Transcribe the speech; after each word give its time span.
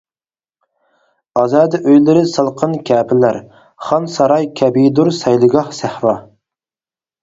ئازادە 1.41 1.81
ئۆيلىرى 1.83 2.25
سالقىن 2.33 2.75
كەپىلەر، 2.93 3.39
خان 3.91 4.11
ساراي 4.17 4.53
كەبىدۇر 4.63 5.17
سەيلىگاھ 5.23 5.75
سەھرا. 5.85 6.21